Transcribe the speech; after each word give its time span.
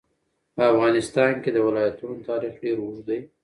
په 0.55 0.61
افغانستان 0.71 1.33
کې 1.43 1.49
د 1.53 1.57
ولایتونو 1.67 2.15
تاریخ 2.29 2.53
ډېر 2.63 2.77
اوږد 2.81 3.03
دی. 3.07 3.19